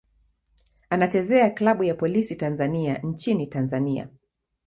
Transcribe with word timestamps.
Anachezea 0.89 1.49
klabu 1.49 1.83
ya 1.83 1.93
Polisi 1.95 2.35
Tanzania 2.35 2.97
nchini 2.97 3.47
Tanzania. 3.47 4.07